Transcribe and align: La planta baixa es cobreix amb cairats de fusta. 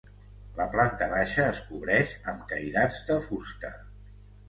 La 0.59 0.65
planta 0.75 1.09
baixa 1.11 1.45
es 1.51 1.61
cobreix 1.69 2.17
amb 2.35 2.43
cairats 2.55 3.01
de 3.11 3.23
fusta. 3.31 3.77